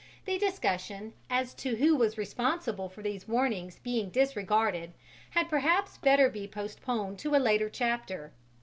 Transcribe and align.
The 0.25 0.39
discussion 0.39 1.13
as 1.29 1.53
to 1.53 1.75
who 1.75 1.95
was 1.95 2.17
responsible 2.17 2.89
for 2.89 3.03
these 3.03 3.27
warnings 3.27 3.77
being 3.77 4.09
disregarded 4.09 4.93
had 5.29 5.47
perhaps 5.47 5.99
better 5.99 6.27
be 6.27 6.47
postponed 6.47 7.19
to 7.19 7.35
a 7.35 7.37
later 7.37 7.69
chapter. 7.69 8.33